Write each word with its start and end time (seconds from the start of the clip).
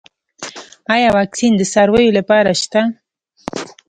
آیا 0.93 1.09
واکسین 1.17 1.51
د 1.57 1.61
څارویو 1.73 2.15
لپاره 2.19 2.51
شته؟ 2.61 2.81